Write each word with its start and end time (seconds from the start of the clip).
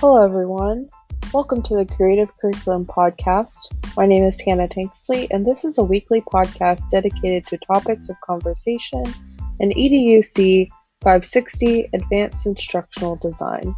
Hello, 0.00 0.24
everyone. 0.24 0.88
Welcome 1.34 1.60
to 1.64 1.76
the 1.76 1.84
Creative 1.84 2.34
Curriculum 2.38 2.86
Podcast. 2.86 3.58
My 3.98 4.06
name 4.06 4.24
is 4.24 4.40
Hannah 4.40 4.66
Tanksley, 4.66 5.26
and 5.30 5.46
this 5.46 5.62
is 5.66 5.76
a 5.76 5.84
weekly 5.84 6.22
podcast 6.22 6.88
dedicated 6.88 7.46
to 7.48 7.58
topics 7.58 8.08
of 8.08 8.18
conversation 8.22 9.04
in 9.58 9.68
EDUC 9.68 10.70
560 11.02 11.90
Advanced 11.92 12.46
Instructional 12.46 13.16
Design. 13.16 13.76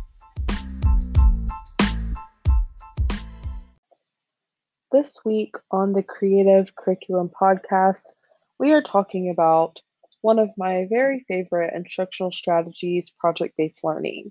This 4.93 5.18
week 5.25 5.57
on 5.73 5.93
the 5.93 6.04
Creative 6.04 6.73
Curriculum 6.77 7.30
Podcast, 7.30 8.12
we 8.61 8.70
are 8.70 8.82
talking 8.82 9.29
about 9.29 9.80
one 10.20 10.39
of 10.39 10.50
my 10.57 10.86
very 10.89 11.24
favorite 11.27 11.74
instructional 11.74 12.30
strategies, 12.30 13.10
project 13.10 13.56
based 13.56 13.82
learning. 13.82 14.30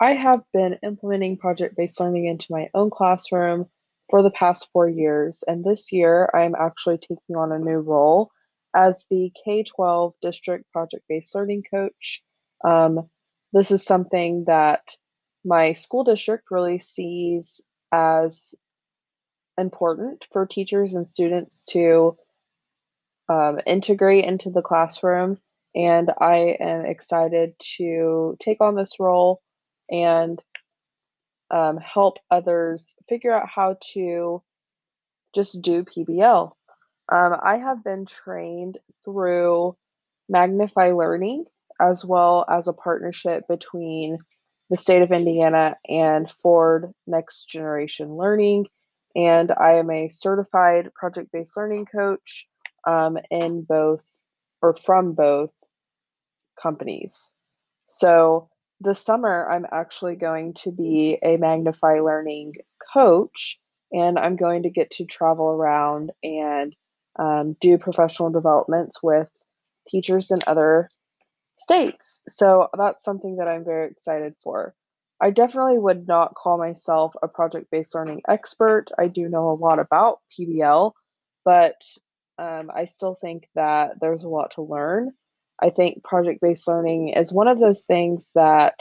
I 0.00 0.12
have 0.14 0.42
been 0.52 0.78
implementing 0.82 1.38
project 1.38 1.76
based 1.76 1.98
learning 2.00 2.26
into 2.26 2.46
my 2.50 2.68
own 2.74 2.90
classroom 2.90 3.66
for 4.10 4.22
the 4.22 4.30
past 4.30 4.68
four 4.72 4.88
years, 4.88 5.42
and 5.46 5.64
this 5.64 5.92
year 5.92 6.30
I 6.32 6.42
am 6.42 6.54
actually 6.54 6.98
taking 6.98 7.36
on 7.36 7.52
a 7.52 7.58
new 7.58 7.78
role 7.78 8.30
as 8.74 9.04
the 9.10 9.32
K 9.44 9.64
12 9.64 10.14
district 10.22 10.70
project 10.72 11.04
based 11.08 11.34
learning 11.34 11.64
coach. 11.70 12.22
Um, 12.64 13.08
this 13.52 13.70
is 13.70 13.84
something 13.84 14.44
that 14.46 14.82
my 15.44 15.72
school 15.72 16.04
district 16.04 16.44
really 16.50 16.78
sees 16.78 17.60
as 17.92 18.54
important 19.58 20.26
for 20.32 20.46
teachers 20.46 20.94
and 20.94 21.08
students 21.08 21.64
to 21.66 22.16
um, 23.28 23.58
integrate 23.66 24.24
into 24.24 24.50
the 24.50 24.62
classroom. 24.62 25.38
And 25.74 26.10
I 26.20 26.56
am 26.60 26.86
excited 26.86 27.54
to 27.76 28.36
take 28.40 28.60
on 28.60 28.74
this 28.74 29.00
role 29.00 29.42
and 29.90 30.42
um, 31.50 31.78
help 31.78 32.18
others 32.30 32.94
figure 33.08 33.32
out 33.32 33.48
how 33.48 33.76
to 33.94 34.42
just 35.34 35.60
do 35.62 35.84
PBL. 35.84 36.52
Um, 37.10 37.36
I 37.42 37.58
have 37.58 37.82
been 37.82 38.04
trained 38.04 38.78
through 39.04 39.76
Magnify 40.28 40.92
Learning 40.92 41.44
as 41.80 42.04
well 42.04 42.44
as 42.48 42.68
a 42.68 42.72
partnership 42.72 43.44
between 43.48 44.18
the 44.70 44.76
state 44.76 45.02
of 45.02 45.12
Indiana 45.12 45.76
and 45.88 46.30
Ford 46.30 46.92
Next 47.06 47.48
Generation 47.48 48.16
Learning. 48.16 48.66
And 49.16 49.50
I 49.52 49.74
am 49.74 49.90
a 49.90 50.08
certified 50.08 50.92
project 50.94 51.32
based 51.32 51.56
learning 51.56 51.86
coach 51.86 52.46
um, 52.86 53.18
in 53.30 53.62
both 53.62 54.04
or 54.60 54.74
from 54.74 55.14
both 55.14 55.52
companies. 56.60 57.32
So 57.86 58.50
this 58.80 59.00
summer, 59.00 59.48
I'm 59.50 59.66
actually 59.70 60.16
going 60.16 60.54
to 60.54 60.70
be 60.70 61.18
a 61.22 61.36
Magnify 61.36 62.00
Learning 62.00 62.54
coach, 62.92 63.58
and 63.92 64.18
I'm 64.18 64.36
going 64.36 64.62
to 64.64 64.70
get 64.70 64.90
to 64.92 65.04
travel 65.04 65.46
around 65.46 66.12
and 66.22 66.74
um, 67.18 67.56
do 67.60 67.78
professional 67.78 68.30
developments 68.30 69.02
with 69.02 69.30
teachers 69.88 70.30
in 70.30 70.40
other 70.46 70.88
states. 71.56 72.22
So 72.28 72.68
that's 72.76 73.04
something 73.04 73.36
that 73.36 73.48
I'm 73.48 73.64
very 73.64 73.88
excited 73.88 74.34
for. 74.42 74.74
I 75.20 75.30
definitely 75.30 75.78
would 75.78 76.06
not 76.06 76.34
call 76.34 76.58
myself 76.58 77.14
a 77.22 77.28
project 77.28 77.70
based 77.72 77.94
learning 77.94 78.22
expert. 78.28 78.86
I 78.96 79.08
do 79.08 79.28
know 79.28 79.50
a 79.50 79.58
lot 79.58 79.80
about 79.80 80.20
PBL, 80.38 80.92
but 81.44 81.82
um, 82.38 82.70
I 82.72 82.84
still 82.84 83.16
think 83.16 83.48
that 83.56 84.00
there's 84.00 84.22
a 84.22 84.28
lot 84.28 84.52
to 84.52 84.62
learn. 84.62 85.12
I 85.60 85.70
think 85.70 86.04
project 86.04 86.40
based 86.40 86.68
learning 86.68 87.10
is 87.10 87.32
one 87.32 87.48
of 87.48 87.58
those 87.58 87.84
things 87.84 88.30
that 88.34 88.80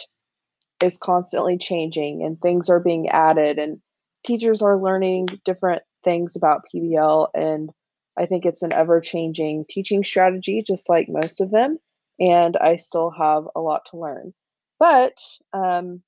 is 0.82 0.98
constantly 0.98 1.58
changing 1.58 2.24
and 2.24 2.40
things 2.40 2.70
are 2.70 2.80
being 2.80 3.10
added 3.10 3.58
and 3.58 3.82
teachers 4.26 4.62
are 4.62 4.78
learning 4.78 5.28
different 5.44 5.82
things 6.04 6.36
about 6.36 6.62
PBL 6.74 7.30
and 7.34 7.72
I 8.18 8.26
think 8.26 8.46
it's 8.46 8.64
an 8.64 8.74
ever 8.74 9.02
changing 9.02 9.66
teaching 9.70 10.04
strategy 10.04 10.64
just 10.66 10.90
like 10.90 11.08
most 11.10 11.42
of 11.42 11.50
them 11.52 11.78
and 12.20 12.58
I 12.58 12.76
still 12.76 13.12
have 13.12 13.46
a 13.56 13.60
lot 13.60 13.86
to 13.92 13.98
learn. 13.98 14.34
But 14.80 15.18
um, 15.54 16.02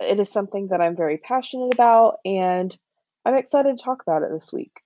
it 0.00 0.20
is 0.20 0.30
something 0.30 0.68
that 0.68 0.80
I'm 0.80 0.96
very 0.96 1.18
passionate 1.18 1.74
about 1.74 2.18
and 2.24 2.76
I'm 3.24 3.36
excited 3.36 3.76
to 3.76 3.84
talk 3.84 4.02
about 4.02 4.22
it 4.22 4.30
this 4.32 4.52
week. 4.52 4.80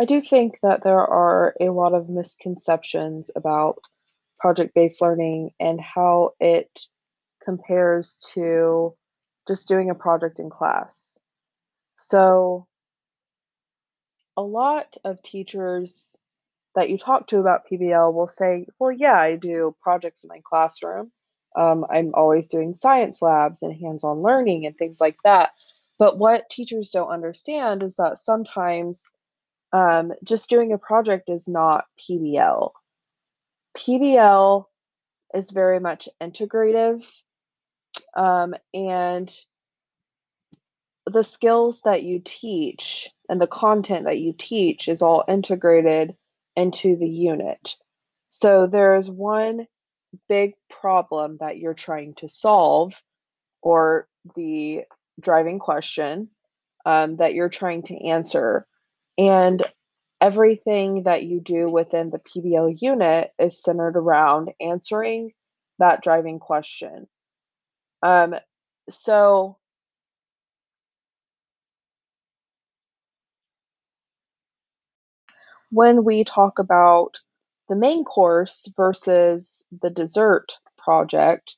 I 0.00 0.06
do 0.06 0.22
think 0.22 0.58
that 0.62 0.82
there 0.82 1.06
are 1.06 1.54
a 1.60 1.68
lot 1.68 1.92
of 1.92 2.08
misconceptions 2.08 3.30
about 3.36 3.82
project 4.38 4.74
based 4.74 5.02
learning 5.02 5.50
and 5.60 5.78
how 5.78 6.30
it 6.40 6.70
compares 7.44 8.26
to 8.32 8.94
just 9.46 9.68
doing 9.68 9.90
a 9.90 9.94
project 9.94 10.38
in 10.38 10.48
class. 10.48 11.18
So, 11.96 12.66
a 14.38 14.42
lot 14.42 14.96
of 15.04 15.22
teachers 15.22 16.16
that 16.74 16.88
you 16.88 16.96
talk 16.96 17.26
to 17.26 17.38
about 17.38 17.68
PBL 17.70 18.14
will 18.14 18.28
say, 18.28 18.66
Well, 18.78 18.92
yeah, 18.92 19.20
I 19.20 19.36
do 19.36 19.76
projects 19.82 20.24
in 20.24 20.28
my 20.28 20.40
classroom. 20.42 21.12
Um, 21.54 21.84
I'm 21.90 22.14
always 22.14 22.46
doing 22.46 22.72
science 22.74 23.20
labs 23.20 23.62
and 23.62 23.76
hands 23.78 24.02
on 24.02 24.22
learning 24.22 24.64
and 24.64 24.74
things 24.78 24.98
like 24.98 25.18
that. 25.24 25.50
But 25.98 26.16
what 26.16 26.48
teachers 26.48 26.90
don't 26.90 27.10
understand 27.10 27.82
is 27.82 27.96
that 27.96 28.16
sometimes 28.16 29.12
um, 29.72 30.12
just 30.24 30.50
doing 30.50 30.72
a 30.72 30.78
project 30.78 31.28
is 31.28 31.48
not 31.48 31.84
PBL. 31.98 32.72
PBL 33.76 34.64
is 35.34 35.50
very 35.50 35.78
much 35.78 36.08
integrative, 36.20 37.04
um, 38.16 38.54
and 38.74 39.32
the 41.06 41.22
skills 41.24 41.80
that 41.84 42.02
you 42.02 42.20
teach 42.24 43.10
and 43.28 43.40
the 43.40 43.46
content 43.46 44.06
that 44.06 44.18
you 44.18 44.34
teach 44.36 44.88
is 44.88 45.02
all 45.02 45.24
integrated 45.28 46.14
into 46.56 46.96
the 46.96 47.08
unit. 47.08 47.76
So 48.28 48.66
there's 48.66 49.10
one 49.10 49.66
big 50.28 50.54
problem 50.68 51.38
that 51.40 51.58
you're 51.58 51.74
trying 51.74 52.14
to 52.14 52.28
solve, 52.28 53.00
or 53.62 54.08
the 54.34 54.82
driving 55.20 55.58
question 55.58 56.28
um, 56.84 57.16
that 57.16 57.34
you're 57.34 57.48
trying 57.48 57.82
to 57.84 58.08
answer. 58.08 58.66
And 59.18 59.62
everything 60.20 61.04
that 61.04 61.24
you 61.24 61.40
do 61.40 61.70
within 61.70 62.10
the 62.10 62.18
PBL 62.18 62.76
unit 62.80 63.32
is 63.38 63.62
centered 63.62 63.96
around 63.96 64.50
answering 64.60 65.32
that 65.78 66.02
driving 66.02 66.38
question. 66.38 67.06
Um, 68.02 68.34
so, 68.88 69.56
when 75.70 76.04
we 76.04 76.24
talk 76.24 76.58
about 76.58 77.20
the 77.68 77.76
main 77.76 78.04
course 78.04 78.72
versus 78.76 79.64
the 79.80 79.90
dessert 79.90 80.58
project, 80.76 81.56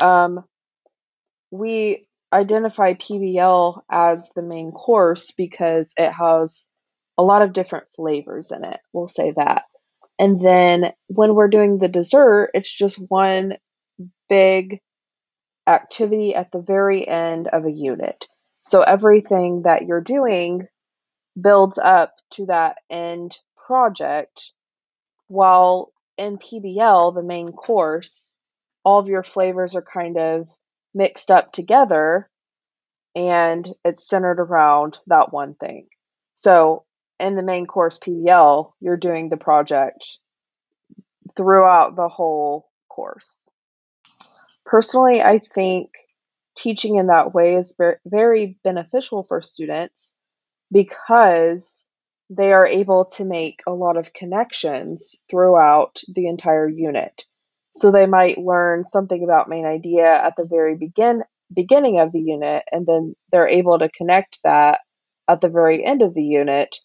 um, 0.00 0.44
we 1.50 2.06
identify 2.32 2.94
PBL 2.94 3.82
as 3.90 4.30
the 4.34 4.42
main 4.42 4.72
course 4.72 5.32
because 5.32 5.92
it 5.96 6.10
has 6.12 6.66
a 7.18 7.22
lot 7.22 7.42
of 7.42 7.52
different 7.52 7.86
flavors 7.94 8.50
in 8.50 8.64
it. 8.64 8.80
We'll 8.92 9.08
say 9.08 9.32
that. 9.36 9.64
And 10.18 10.44
then 10.44 10.92
when 11.08 11.34
we're 11.34 11.48
doing 11.48 11.78
the 11.78 11.88
dessert, 11.88 12.50
it's 12.54 12.72
just 12.72 12.96
one 12.96 13.54
big 14.28 14.80
activity 15.66 16.34
at 16.34 16.50
the 16.52 16.60
very 16.60 17.06
end 17.06 17.48
of 17.48 17.64
a 17.66 17.72
unit. 17.72 18.26
So 18.62 18.80
everything 18.80 19.62
that 19.62 19.86
you're 19.86 20.00
doing 20.00 20.66
builds 21.40 21.78
up 21.78 22.14
to 22.32 22.46
that 22.46 22.78
end 22.90 23.36
project, 23.66 24.52
while 25.28 25.92
in 26.18 26.38
PBL, 26.38 27.14
the 27.14 27.22
main 27.22 27.52
course, 27.52 28.36
all 28.84 28.98
of 28.98 29.08
your 29.08 29.22
flavors 29.22 29.74
are 29.74 29.82
kind 29.82 30.18
of 30.18 30.48
mixed 30.94 31.30
up 31.30 31.52
together 31.52 32.28
and 33.14 33.68
it's 33.84 34.08
centered 34.08 34.40
around 34.40 34.98
that 35.06 35.32
one 35.32 35.54
thing. 35.54 35.88
So 36.34 36.84
in 37.20 37.36
the 37.36 37.42
main 37.42 37.66
course 37.66 37.98
PBL, 37.98 38.72
you're 38.80 38.96
doing 38.96 39.28
the 39.28 39.36
project 39.36 40.18
throughout 41.36 41.94
the 41.96 42.08
whole 42.08 42.70
course. 42.88 43.48
Personally, 44.64 45.22
I 45.22 45.38
think 45.38 45.90
teaching 46.56 46.96
in 46.96 47.06
that 47.08 47.34
way 47.34 47.56
is 47.56 47.76
very 48.06 48.58
beneficial 48.64 49.22
for 49.22 49.40
students 49.40 50.14
because 50.70 51.86
they 52.30 52.52
are 52.52 52.66
able 52.66 53.04
to 53.04 53.24
make 53.24 53.62
a 53.66 53.72
lot 53.72 53.96
of 53.96 54.12
connections 54.12 55.16
throughout 55.30 56.00
the 56.08 56.26
entire 56.26 56.68
unit. 56.68 57.24
So 57.72 57.90
they 57.90 58.06
might 58.06 58.38
learn 58.38 58.84
something 58.84 59.24
about 59.24 59.48
main 59.48 59.64
idea 59.66 60.04
at 60.04 60.36
the 60.36 60.46
very 60.46 60.76
begin 60.76 61.22
beginning 61.54 62.00
of 62.00 62.12
the 62.12 62.20
unit 62.20 62.64
and 62.72 62.86
then 62.86 63.14
they're 63.30 63.48
able 63.48 63.78
to 63.78 63.90
connect 63.90 64.40
that 64.42 64.80
at 65.28 65.40
the 65.40 65.48
very 65.48 65.84
end 65.84 66.00
of 66.00 66.14
the 66.14 66.22
unit 66.22 66.76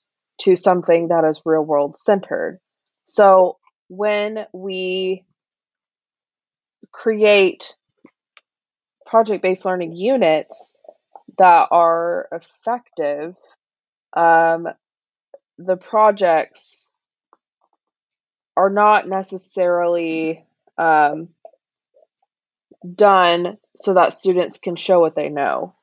to 0.41 0.55
something 0.55 1.07
that 1.07 1.23
is 1.23 1.41
real 1.45 1.63
world 1.63 1.97
centered. 1.97 2.59
So 3.05 3.57
when 3.87 4.45
we 4.53 5.23
create 6.91 7.75
project 9.05 9.41
based 9.41 9.65
learning 9.65 9.95
units 9.95 10.75
that 11.37 11.69
are 11.71 12.27
effective, 12.31 13.35
um, 14.15 14.67
the 15.57 15.77
projects 15.77 16.91
are 18.55 18.69
not 18.69 19.07
necessarily 19.07 20.46
um, 20.77 21.29
done 22.95 23.57
so 23.75 23.93
that 23.93 24.13
students 24.13 24.57
can 24.57 24.75
show 24.75 24.99
what 24.99 25.15
they 25.15 25.29
know, 25.29 25.75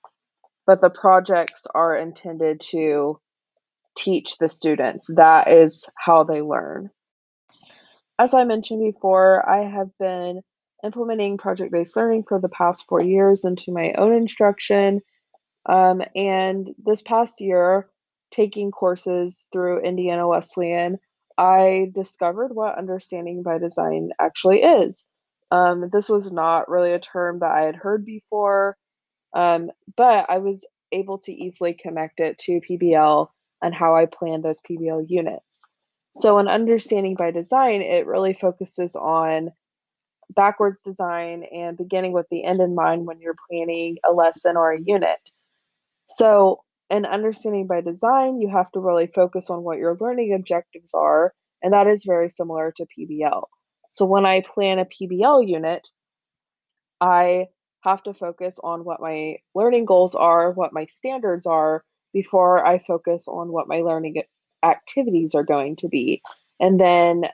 but 0.67 0.81
the 0.81 0.91
projects 0.91 1.67
are 1.73 1.97
intended 1.97 2.61
to 2.61 3.21
teach 3.97 4.39
the 4.39 4.49
students. 4.49 5.09
That 5.15 5.49
is 5.49 5.89
how 5.97 6.25
they 6.25 6.41
learn. 6.41 6.91
As 8.19 8.35
I 8.35 8.45
mentioned 8.45 8.93
before, 8.93 9.49
I 9.49 9.65
have 9.65 9.89
been 9.99 10.43
implementing 10.85 11.39
project 11.39 11.73
based 11.73 11.97
learning 11.97 12.25
for 12.29 12.41
the 12.41 12.49
past 12.49 12.87
four 12.89 13.03
years 13.03 13.45
into 13.45 13.73
my 13.73 13.93
own 13.97 14.15
instruction. 14.15 15.01
Um, 15.67 16.03
and 16.15 16.71
this 16.85 17.03
past 17.03 17.41
year, 17.41 17.89
taking 18.31 18.71
courses 18.71 19.47
through 19.53 19.81
Indiana 19.81 20.29
Wesleyan, 20.29 20.99
I 21.37 21.91
discovered 21.95 22.55
what 22.55 22.79
understanding 22.79 23.43
by 23.43 23.59
design 23.59 24.11
actually 24.21 24.63
is. 24.63 25.05
Um, 25.51 25.91
this 25.93 26.09
was 26.09 26.31
not 26.31 26.69
really 26.69 26.93
a 26.93 26.99
term 26.99 27.41
that 27.41 27.51
I 27.51 27.63
had 27.63 27.77
heard 27.77 28.05
before, 28.05 28.77
um, 29.35 29.71
but 29.97 30.27
I 30.29 30.39
was 30.39 30.65
able 30.93 31.19
to 31.19 31.33
easily 31.33 31.75
connect 31.75 32.21
it 32.21 32.39
to 32.39 32.61
PBL 32.61 33.29
and 33.63 33.75
how 33.75 33.97
I 33.97 34.07
plan 34.07 34.43
those 34.43 34.61
PBL 34.61 35.09
units. 35.09 35.67
So, 36.17 36.39
in 36.39 36.47
understanding 36.47 37.17
by 37.17 37.33
design, 37.33 37.83
it 37.83 38.07
really 38.07 38.35
focuses 38.35 38.95
on 38.95 39.51
backwards 40.31 40.83
design 40.83 41.45
and 41.45 41.77
beginning 41.77 42.13
with 42.13 42.27
the 42.31 42.45
end 42.45 42.61
in 42.61 42.75
mind 42.75 43.07
when 43.07 43.21
you're 43.21 43.35
planning 43.49 43.99
a 44.09 44.13
lesson 44.13 44.57
or 44.57 44.73
a 44.73 44.81
unit. 44.81 45.19
So, 46.07 46.63
in 46.95 47.05
understanding 47.05 47.67
by 47.67 47.81
design, 47.81 48.41
you 48.41 48.49
have 48.49 48.71
to 48.73 48.81
really 48.81 49.09
focus 49.09 49.51
on 49.51 49.63
what 49.63 49.79
your 49.79 49.97
learning 50.01 50.33
objectives 50.35 50.95
are, 50.95 51.35
and 51.63 51.73
that 51.73 51.87
is 51.87 52.05
very 52.05 52.29
similar 52.29 52.73
to 52.77 52.87
PBL. 52.87 53.45
So, 53.91 54.05
when 54.05 54.25
I 54.27 54.43
plan 54.43 54.79
a 54.79 54.85
PBL 54.85 55.49
unit, 55.49 55.89
I 57.01 57.49
have 57.83 58.03
to 58.05 58.15
focus 58.15 58.59
on 58.63 58.85
what 58.85 59.01
my 59.01 59.37
learning 59.55 59.85
goals 59.85 60.15
are, 60.15 60.53
what 60.53 60.73
my 60.73 60.87
standards 60.87 61.47
are, 61.47 61.85
before 62.13 62.65
I 62.65 62.79
focus 62.79 63.27
on 63.29 63.53
what 63.53 63.69
my 63.69 63.81
learning 63.81 64.23
activities 64.63 65.35
are 65.35 65.43
going 65.43 65.77
to 65.77 65.89
be. 65.89 66.23
And 66.61 66.81
then 66.81 67.25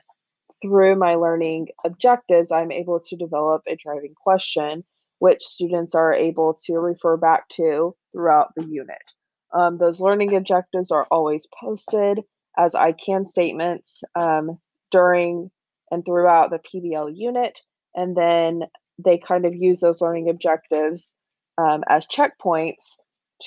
through 0.61 0.95
my 0.95 1.15
learning 1.15 1.69
objectives, 1.85 2.51
I'm 2.51 2.71
able 2.71 2.99
to 2.99 3.15
develop 3.15 3.61
a 3.67 3.75
driving 3.75 4.15
question, 4.15 4.83
which 5.19 5.43
students 5.43 5.95
are 5.95 6.13
able 6.13 6.55
to 6.65 6.79
refer 6.79 7.15
back 7.15 7.47
to 7.49 7.95
throughout 8.11 8.53
the 8.55 8.65
unit. 8.65 9.13
Um, 9.53 9.77
those 9.77 9.99
learning 9.99 10.35
objectives 10.35 10.91
are 10.91 11.07
always 11.11 11.47
posted 11.59 12.19
as 12.57 12.75
I 12.75 12.91
can 12.91 13.25
statements 13.25 14.03
um, 14.15 14.59
during 14.91 15.51
and 15.89 16.05
throughout 16.05 16.51
the 16.51 16.59
PBL 16.59 17.11
unit. 17.15 17.59
And 17.95 18.15
then 18.15 18.63
they 19.03 19.17
kind 19.17 19.45
of 19.45 19.55
use 19.55 19.79
those 19.79 20.01
learning 20.01 20.29
objectives 20.29 21.13
um, 21.57 21.83
as 21.87 22.07
checkpoints 22.07 22.97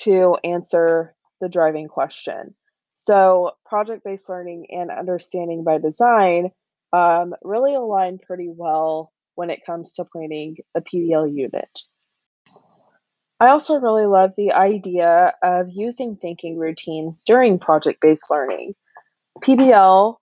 to 0.03 0.37
answer 0.43 1.15
the 1.41 1.49
driving 1.49 1.87
question. 1.87 2.55
So, 2.93 3.51
project 3.65 4.03
based 4.05 4.29
learning 4.29 4.67
and 4.69 4.89
understanding 4.89 5.63
by 5.63 5.79
design 5.79 6.51
um, 6.93 7.33
really 7.43 7.75
align 7.75 8.19
pretty 8.19 8.49
well 8.49 9.11
when 9.35 9.49
it 9.49 9.65
comes 9.65 9.93
to 9.95 10.05
planning 10.05 10.57
a 10.75 10.81
PBL 10.81 11.35
unit. 11.35 11.79
I 13.39 13.49
also 13.49 13.79
really 13.79 14.05
love 14.05 14.33
the 14.37 14.53
idea 14.53 15.33
of 15.43 15.67
using 15.69 16.15
thinking 16.15 16.57
routines 16.57 17.23
during 17.25 17.59
project 17.59 18.01
based 18.01 18.31
learning. 18.31 18.75
PBL, 19.41 20.15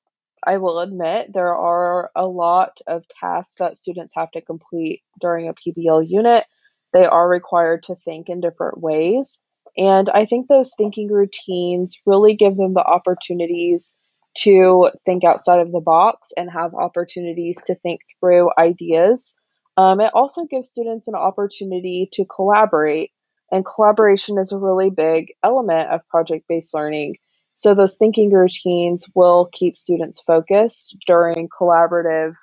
I 0.46 0.58
will 0.58 0.80
admit, 0.80 1.32
there 1.32 1.56
are 1.56 2.10
a 2.16 2.26
lot 2.26 2.82
of 2.88 3.06
tasks 3.20 3.56
that 3.60 3.78
students 3.78 4.16
have 4.16 4.32
to 4.32 4.42
complete 4.42 5.02
during 5.22 5.48
a 5.48 5.54
PBL 5.54 6.10
unit. 6.10 6.46
They 6.92 7.06
are 7.06 7.30
required 7.30 7.84
to 7.84 7.96
think 7.96 8.30
in 8.30 8.42
different 8.42 8.80
ways. 8.80 9.40
And 9.78 10.10
I 10.10 10.26
think 10.26 10.48
those 10.48 10.74
thinking 10.76 11.12
routines 11.12 12.00
really 12.06 12.36
give 12.36 12.58
them 12.58 12.74
the 12.74 12.86
opportunities 12.86 13.96
to 14.40 14.90
think 15.06 15.24
outside 15.24 15.60
of 15.60 15.72
the 15.72 15.80
box 15.80 16.32
and 16.36 16.50
have 16.52 16.74
opportunities 16.74 17.64
to 17.66 17.76
think 17.76 18.02
through 18.20 18.50
ideas. 18.58 19.36
Um, 19.76 20.02
it 20.02 20.12
also 20.14 20.46
gives 20.46 20.70
students 20.70 21.08
an 21.08 21.16
opportunity 21.16 22.10
to 22.14 22.26
collaborate, 22.26 23.12
and 23.52 23.66
collaboration 23.66 24.38
is 24.38 24.52
a 24.52 24.58
really 24.58 24.90
big 24.90 25.34
element 25.44 25.90
of 25.90 26.08
project 26.08 26.46
based 26.48 26.74
learning. 26.74 27.16
So, 27.56 27.74
those 27.74 27.96
thinking 27.96 28.32
routines 28.32 29.08
will 29.16 29.50
keep 29.52 29.78
students 29.78 30.22
focused 30.22 30.98
during 31.08 31.50
collaborative 31.50 32.36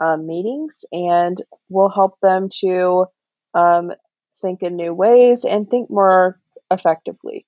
um, 0.00 0.26
meetings 0.26 0.84
and 0.92 1.36
will 1.68 1.88
help 1.88 2.18
them 2.20 2.48
to 2.60 3.06
um, 3.54 3.92
think 4.40 4.62
in 4.62 4.76
new 4.76 4.92
ways 4.92 5.44
and 5.44 5.68
think 5.68 5.90
more 5.90 6.38
effectively. 6.70 7.46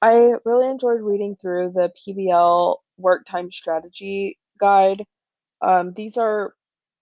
I 0.00 0.34
really 0.44 0.68
enjoyed 0.68 1.00
reading 1.00 1.34
through 1.34 1.72
the 1.74 1.90
PBL 1.90 2.76
work 2.98 3.26
time 3.26 3.50
strategy 3.50 4.38
guide. 4.60 5.04
Um, 5.62 5.94
these 5.94 6.16
are 6.18 6.54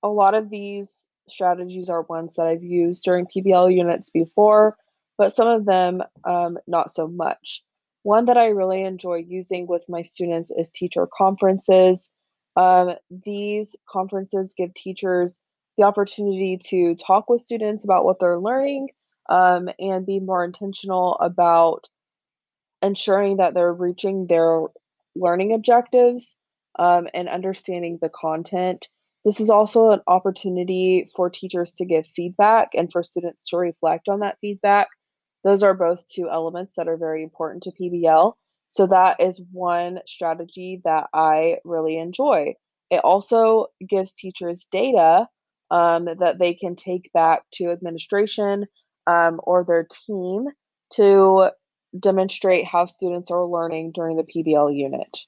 a 0.03 0.09
lot 0.09 0.35
of 0.35 0.49
these 0.49 1.11
strategies 1.29 1.89
are 1.89 2.03
ones 2.03 2.35
that 2.35 2.47
I've 2.47 2.63
used 2.63 3.05
during 3.05 3.27
PBL 3.27 3.75
units 3.75 4.11
before, 4.11 4.77
but 5.19 5.35
some 5.35 5.49
of 5.49 5.65
them 5.65 6.03
um, 6.25 6.59
not 6.67 6.91
so 6.91 7.07
much. 7.07 7.63
One 8.03 8.27
that 8.27 8.37
I 8.37 8.49
really 8.49 8.83
enjoy 8.83 9.25
using 9.27 9.67
with 9.67 9.85
my 9.89 10.03
students 10.03 10.51
is 10.51 10.71
teacher 10.71 11.07
conferences. 11.07 12.11
Um, 12.57 12.95
these 13.11 13.77
conferences 13.89 14.55
give 14.57 14.75
teachers 14.75 15.41
the 15.79 15.85
opportunity 15.85 16.59
to 16.69 16.95
talk 16.97 17.31
with 17.31 17.41
students 17.41 17.85
about 17.85 18.05
what 18.05 18.19
they're 18.21 18.39
learning 18.39 18.89
um, 19.29 19.69
and 19.79 20.05
be 20.05 20.21
more 20.21 20.45
intentional 20.45 21.15
about 21.15 21.89
ensuring 22.83 23.37
that 23.37 23.55
they're 23.55 23.73
reaching 23.73 24.27
their 24.27 24.65
learning 25.15 25.53
objectives 25.55 26.39
um, 26.79 27.07
and 27.15 27.29
understanding 27.29 27.99
the 28.01 28.09
content. 28.09 28.89
This 29.25 29.41
is 29.41 29.51
also 29.51 29.91
an 29.91 30.01
opportunity 30.07 31.07
for 31.15 31.31
teachers 31.31 31.73
to 31.75 31.85
give 31.85 32.07
feedback 32.07 32.71
and 32.75 32.91
for 32.91 33.03
students 33.03 33.49
to 33.49 33.57
reflect 33.57 34.09
on 34.09 34.21
that 34.21 34.39
feedback. 34.41 34.89
Those 35.45 35.63
are 35.63 35.75
both 35.75 36.07
two 36.09 36.29
elements 36.31 36.75
that 36.77 36.89
are 36.89 36.97
very 36.97 37.23
important 37.23 37.65
to 37.65 37.73
PBL. 37.73 38.35
So, 38.71 38.87
that 38.87 39.21
is 39.21 39.41
one 39.53 40.01
strategy 40.07 40.81
that 40.85 41.09
I 41.13 41.59
really 41.65 41.99
enjoy. 41.99 42.55
It 42.91 43.01
also 43.05 43.67
gives 43.87 44.13
teachers 44.13 44.67
data 44.71 45.29
um, 45.71 46.09
that 46.21 46.39
they 46.39 46.55
can 46.55 46.77
take 46.77 47.11
back 47.13 47.43
to 47.55 47.71
administration 47.71 48.67
um, 49.07 49.41
or 49.43 49.65
their 49.65 49.87
team 50.07 50.47
to 50.95 51.51
demonstrate 51.99 52.67
how 52.67 52.87
students 52.87 53.31
are 53.31 53.47
learning 53.47 53.93
during 53.93 54.17
the 54.17 54.25
PBL 54.25 54.77
unit. 54.77 55.19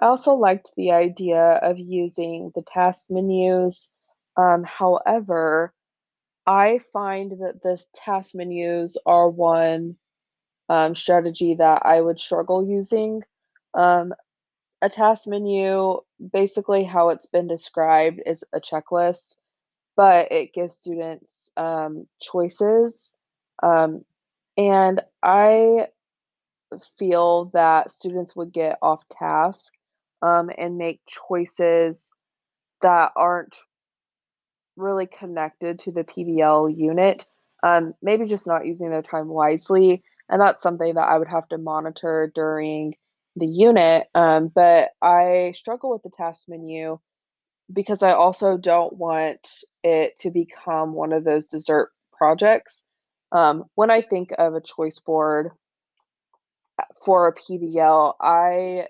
I 0.00 0.06
also 0.06 0.34
liked 0.34 0.72
the 0.76 0.92
idea 0.92 1.40
of 1.40 1.78
using 1.78 2.50
the 2.54 2.62
task 2.62 3.06
menus. 3.10 3.90
Um, 4.36 4.64
however, 4.64 5.72
I 6.46 6.80
find 6.92 7.32
that 7.32 7.62
the 7.62 7.82
task 7.94 8.34
menus 8.34 8.96
are 9.06 9.30
one 9.30 9.96
um, 10.68 10.94
strategy 10.94 11.54
that 11.54 11.82
I 11.84 12.00
would 12.00 12.20
struggle 12.20 12.66
using. 12.66 13.22
Um, 13.74 14.14
a 14.82 14.88
task 14.88 15.26
menu, 15.26 16.00
basically, 16.32 16.84
how 16.84 17.08
it's 17.08 17.26
been 17.26 17.46
described, 17.46 18.20
is 18.26 18.44
a 18.52 18.60
checklist, 18.60 19.36
but 19.96 20.30
it 20.30 20.52
gives 20.52 20.76
students 20.76 21.50
um, 21.56 22.06
choices. 22.20 23.14
Um, 23.62 24.04
and 24.58 25.00
I 25.22 25.88
feel 26.98 27.46
that 27.54 27.90
students 27.90 28.36
would 28.36 28.52
get 28.52 28.78
off 28.82 29.08
task 29.08 29.72
um, 30.24 30.50
and 30.56 30.78
make 30.78 31.00
choices 31.06 32.10
that 32.80 33.12
aren't 33.14 33.56
really 34.76 35.06
connected 35.06 35.78
to 35.80 35.92
the 35.92 36.02
PBL 36.02 36.74
unit. 36.74 37.26
Um, 37.62 37.94
maybe 38.02 38.24
just 38.24 38.46
not 38.46 38.66
using 38.66 38.90
their 38.90 39.02
time 39.02 39.28
wisely. 39.28 40.02
And 40.30 40.40
that's 40.40 40.62
something 40.62 40.94
that 40.94 41.08
I 41.08 41.18
would 41.18 41.28
have 41.28 41.46
to 41.48 41.58
monitor 41.58 42.32
during 42.34 42.94
the 43.36 43.46
unit. 43.46 44.06
Um, 44.14 44.48
but 44.48 44.90
I 45.02 45.52
struggle 45.54 45.90
with 45.90 46.02
the 46.02 46.10
task 46.10 46.44
menu 46.48 46.98
because 47.70 48.02
I 48.02 48.12
also 48.12 48.56
don't 48.56 48.94
want 48.94 49.46
it 49.82 50.18
to 50.20 50.30
become 50.30 50.94
one 50.94 51.12
of 51.12 51.24
those 51.24 51.44
dessert 51.44 51.90
projects. 52.16 52.82
Um, 53.30 53.64
when 53.74 53.90
I 53.90 54.00
think 54.00 54.30
of 54.38 54.54
a 54.54 54.60
choice 54.62 55.00
board 55.00 55.50
uh, 56.78 56.84
for 57.04 57.28
a 57.28 57.34
PBL, 57.34 58.14
I 58.20 58.86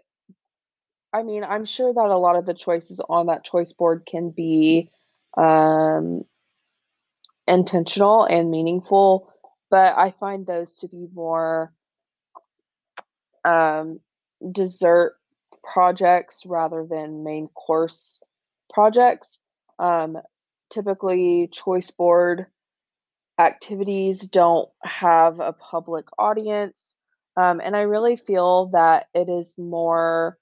I 1.15 1.23
mean, 1.23 1.45
I'm 1.45 1.65
sure 1.65 1.95
that 1.95 2.01
a 2.01 2.19
lot 2.19 2.35
of 2.35 2.45
the 2.45 2.55
choices 2.55 3.01
on 3.09 3.27
that 3.27 3.45
choice 3.45 3.73
board 3.73 4.05
can 4.05 4.31
be 4.31 4.91
um, 5.37 6.25
intentional 7.47 8.25
and 8.25 8.51
meaningful, 8.51 9.33
but 9.71 9.97
I 9.97 10.11
find 10.11 10.45
those 10.45 10.79
to 10.79 10.89
be 10.89 11.07
more 11.15 11.73
um, 13.45 14.01
dessert 14.51 15.15
projects 15.63 16.43
rather 16.47 16.85
than 16.85 17.23
main 17.23 17.47
course 17.47 18.21
projects. 18.73 19.39
Um, 19.79 20.19
typically, 20.69 21.49
choice 21.53 21.93
board 21.93 22.47
activities 23.39 24.27
don't 24.27 24.69
have 24.83 25.39
a 25.39 25.53
public 25.53 26.07
audience. 26.19 26.97
Um, 27.37 27.61
and 27.61 27.77
I 27.77 27.83
really 27.83 28.17
feel 28.17 28.67
that 28.73 29.07
it 29.15 29.29
is 29.29 29.55
more 29.57 30.39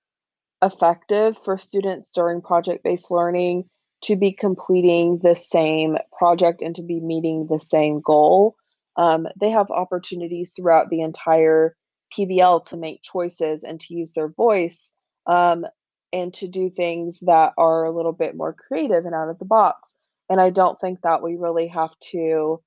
effective 0.63 1.37
for 1.37 1.59
students 1.59 2.11
during 2.11 2.41
project 2.41 2.85
based 2.85 3.11
learning 3.11 3.65
to 4.03 4.17
be 4.17 4.33
completing 4.33 5.19
the 5.19 5.35
same 5.35 5.97
project 6.17 6.63
and 6.63 6.75
to 6.77 6.83
be 6.83 7.01
meeting 7.01 7.47
the 7.49 7.59
same 7.59 8.01
goal. 8.01 8.57
Um, 8.97 9.27
they 9.41 9.51
have 9.51 9.71
opportunities 9.71 10.53
throughout 10.55 10.91
the 10.91 11.01
entire 11.01 11.77
PBL 12.17 12.69
to 12.69 12.77
make 12.77 13.03
choices 13.03 13.65
and 13.65 13.81
to 13.81 13.95
use 13.95 14.13
their 14.13 14.29
voice 14.29 14.93
um, 15.27 15.65
and 16.13 16.35
to 16.35 16.49
do 16.49 16.69
things 16.69 17.21
that 17.21 17.53
are 17.57 17.85
a 17.85 17.97
little 17.97 18.13
bit 18.13 18.37
more 18.37 18.53
creative 18.53 19.07
and 19.07 19.15
out 19.15 19.31
of 19.31 19.39
the 19.39 19.45
box. 19.45 19.95
And 20.29 20.41
I 20.41 20.51
don't 20.51 20.79
think 20.79 21.01
that 21.03 21.23
we 21.23 21.37
really 21.37 21.69
have 21.69 21.95
to 22.11 22.61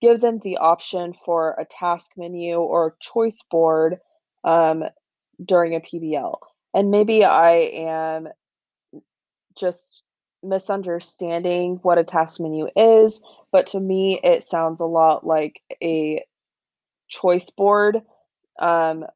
give 0.00 0.20
them 0.20 0.40
the 0.42 0.58
option 0.58 1.14
for 1.24 1.56
a 1.58 1.64
task 1.64 2.12
menu 2.16 2.56
or 2.56 2.88
a 2.88 2.92
choice 3.00 3.40
board 3.50 3.98
um, 4.44 4.84
during 5.44 5.74
a 5.74 5.80
PBL. 5.80 6.38
And 6.76 6.90
maybe 6.90 7.24
I 7.24 7.52
am 7.52 8.28
just 9.56 10.02
misunderstanding 10.42 11.80
what 11.80 11.96
a 11.96 12.04
task 12.04 12.38
menu 12.38 12.68
is, 12.76 13.22
but 13.50 13.68
to 13.68 13.80
me, 13.80 14.20
it 14.22 14.44
sounds 14.44 14.82
a 14.82 14.84
lot 14.84 15.26
like 15.26 15.62
a 15.82 16.22
choice 17.08 17.48
board. 17.48 18.02
Um, 18.58 19.06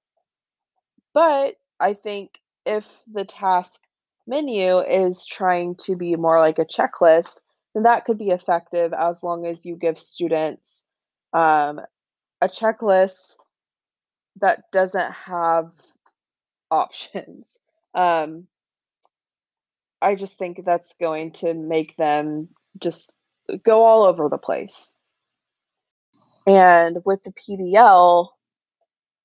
but 1.12 1.56
I 1.78 1.92
think 1.92 2.40
if 2.64 2.90
the 3.12 3.26
task 3.26 3.82
menu 4.26 4.78
is 4.78 5.26
trying 5.26 5.74
to 5.80 5.96
be 5.96 6.16
more 6.16 6.40
like 6.40 6.58
a 6.58 6.64
checklist, 6.64 7.42
then 7.74 7.82
that 7.82 8.06
could 8.06 8.16
be 8.16 8.30
effective 8.30 8.94
as 8.94 9.22
long 9.22 9.44
as 9.44 9.66
you 9.66 9.76
give 9.76 9.98
students 9.98 10.86
um, 11.34 11.78
a 12.40 12.48
checklist 12.48 13.34
that 14.40 14.62
doesn't 14.72 15.12
have 15.12 15.72
options. 16.70 17.58
Um, 17.94 18.46
I 20.02 20.14
just 20.14 20.38
think 20.38 20.64
that's 20.64 20.94
going 21.00 21.32
to 21.32 21.54
make 21.54 21.96
them 21.96 22.48
just 22.78 23.12
go 23.64 23.82
all 23.82 24.04
over 24.04 24.28
the 24.28 24.38
place. 24.38 24.96
And 26.46 26.98
with 27.04 27.22
the 27.22 27.32
PBL, 27.32 28.28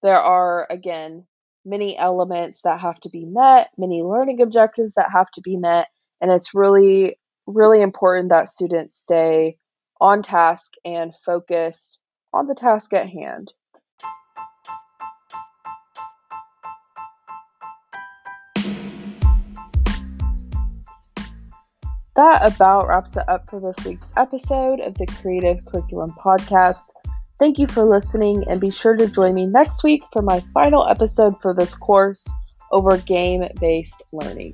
there 0.03 0.19
are, 0.19 0.67
again, 0.69 1.25
many 1.65 1.97
elements 1.97 2.61
that 2.63 2.81
have 2.81 2.99
to 3.01 3.09
be 3.09 3.25
met, 3.25 3.69
many 3.77 4.03
learning 4.03 4.41
objectives 4.41 4.93
that 4.95 5.11
have 5.11 5.31
to 5.31 5.41
be 5.41 5.57
met. 5.57 5.87
And 6.21 6.31
it's 6.31 6.53
really, 6.53 7.17
really 7.47 7.81
important 7.81 8.29
that 8.29 8.49
students 8.49 8.95
stay 8.95 9.57
on 9.99 10.21
task 10.21 10.73
and 10.83 11.15
focused 11.15 12.01
on 12.33 12.47
the 12.47 12.55
task 12.55 12.93
at 12.93 13.09
hand. 13.09 13.53
That 22.15 22.45
about 22.45 22.87
wraps 22.87 23.17
it 23.17 23.27
up 23.27 23.49
for 23.49 23.59
this 23.59 23.85
week's 23.85 24.13
episode 24.15 24.79
of 24.79 24.97
the 24.97 25.05
Creative 25.05 25.65
Curriculum 25.65 26.11
Podcast. 26.11 26.93
Thank 27.37 27.59
you 27.59 27.67
for 27.67 27.83
listening, 27.83 28.45
and 28.47 28.61
be 28.61 28.71
sure 28.71 28.95
to 28.95 29.07
join 29.07 29.35
me 29.35 29.45
next 29.45 29.83
week 29.83 30.01
for 30.13 30.21
my 30.21 30.39
final 30.53 30.87
episode 30.87 31.41
for 31.41 31.53
this 31.53 31.75
course 31.75 32.25
over 32.71 32.97
game 32.97 33.45
based 33.59 34.01
learning. 34.13 34.53